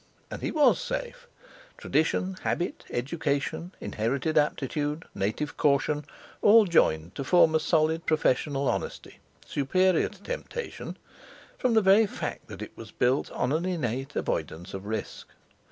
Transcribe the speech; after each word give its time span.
And 0.31 0.41
he 0.41 0.49
was 0.49 0.79
safe. 0.81 1.27
Tradition, 1.77 2.35
habit, 2.41 2.85
education, 2.89 3.71
inherited 3.79 4.35
aptitude, 4.35 5.05
native 5.13 5.57
caution, 5.57 6.05
all 6.41 6.65
joined 6.65 7.13
to 7.13 7.23
form 7.23 7.53
a 7.53 7.59
solid 7.59 8.07
professional 8.07 8.67
honesty, 8.67 9.19
superior 9.45 10.09
to 10.09 10.23
temptation—from 10.23 11.73
the 11.75 11.83
very 11.83 12.07
fact 12.07 12.47
that 12.47 12.63
it 12.63 12.75
was 12.75 12.89
built 12.89 13.29
on 13.29 13.51
an 13.51 13.63
innate 13.63 14.15
avoidance 14.15 14.73
of 14.73 14.87
risk. 14.87 15.27